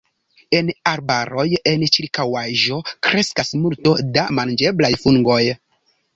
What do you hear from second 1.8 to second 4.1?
ĉirkaŭaĵo kreskas multo